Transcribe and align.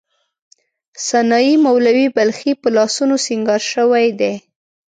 سنايي، 1.07 1.53
مولوی 1.65 2.07
بلخي 2.15 2.51
په 2.61 2.67
لاسونو 2.75 3.15
سینګار 3.25 3.61
شوې 3.73 4.07
دي. 4.19 4.33